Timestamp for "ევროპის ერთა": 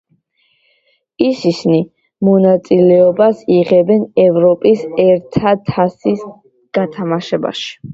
4.27-5.57